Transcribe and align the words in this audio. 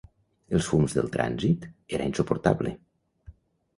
El 0.59 0.63
fums 0.67 0.95
del 0.99 1.11
trànsit 1.17 1.67
era 1.99 2.09
insuportable. 2.13 2.77